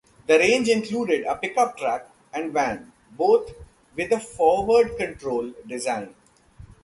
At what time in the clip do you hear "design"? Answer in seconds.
5.67-6.15